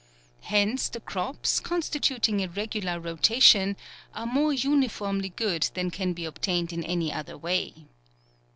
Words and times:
Hence 0.45 0.89
the 0.89 0.99
crops, 0.99 1.59
constituting 1.59 2.41
a 2.41 2.47
regular 2.47 2.99
rotation, 2.99 3.77
are 4.15 4.25
more 4.25 4.51
uniformly 4.51 5.29
good 5.29 5.69
than 5.75 5.91
can 5.91 6.13
be 6.13 6.25
obtained 6.25 6.73
in 6.73 6.83
any 6.83 7.13
other 7.13 7.37
way. 7.37 7.85